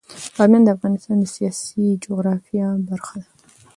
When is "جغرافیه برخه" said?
2.03-3.15